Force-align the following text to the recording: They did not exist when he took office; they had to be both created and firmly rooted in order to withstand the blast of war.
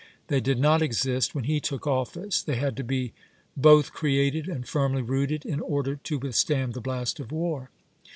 They 0.29 0.41
did 0.41 0.57
not 0.57 0.81
exist 0.81 1.35
when 1.35 1.43
he 1.43 1.59
took 1.59 1.85
office; 1.85 2.41
they 2.41 2.55
had 2.55 2.75
to 2.77 2.83
be 2.83 3.13
both 3.55 3.91
created 3.93 4.47
and 4.49 4.67
firmly 4.67 5.03
rooted 5.03 5.45
in 5.45 5.59
order 5.59 5.95
to 5.95 6.17
withstand 6.17 6.73
the 6.73 6.81
blast 6.81 7.19
of 7.19 7.31
war. 7.31 7.69